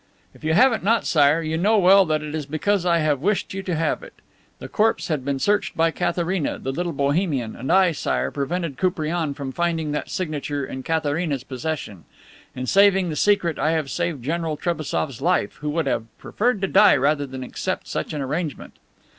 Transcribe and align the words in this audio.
"If 0.33 0.43
you 0.43 0.53
have 0.55 0.81
not 0.83 1.03
it, 1.03 1.05
Sire, 1.05 1.43
you 1.43 1.59
know 1.59 1.77
well 1.77 2.05
that 2.07 2.23
it 2.23 2.33
is 2.33 2.47
because 2.47 2.87
I 2.87 2.97
have 2.97 3.21
wished 3.21 3.53
you 3.53 3.61
to 3.61 3.75
have 3.75 4.01
it. 4.01 4.13
The 4.57 4.67
corpse 4.67 5.09
had 5.09 5.23
been 5.23 5.37
searched 5.37 5.77
by 5.77 5.91
Katharina, 5.91 6.57
the 6.57 6.71
little 6.71 6.91
Bohemian, 6.91 7.55
and 7.55 7.71
I, 7.71 7.91
Sire, 7.91 8.31
prevented 8.31 8.79
Koupriane 8.79 9.35
from 9.35 9.51
finding 9.51 9.91
that 9.91 10.09
signature 10.09 10.65
in 10.65 10.81
Katharina's 10.81 11.43
possession. 11.43 12.05
In 12.55 12.65
saving 12.65 13.11
the 13.11 13.15
secret 13.15 13.59
I 13.59 13.73
have 13.73 13.91
saved 13.91 14.23
General 14.23 14.57
Trebassof's 14.57 15.21
life, 15.21 15.57
who 15.57 15.69
would 15.69 15.85
have 15.85 16.05
preferred 16.17 16.61
to 16.61 16.67
die 16.67 16.95
rather 16.95 17.27
than 17.27 17.43
accept 17.43 17.87
such 17.87 18.11
an 18.11 18.21
arrangement." 18.21 18.77